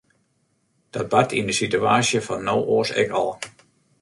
Dat 0.95 1.09
bart 1.13 1.31
yn 1.39 1.49
de 1.49 1.57
situaasje 1.59 2.19
fan 2.27 2.41
no 2.47 2.55
oars 2.75 2.91
ek 3.03 3.09
al. 3.21 3.29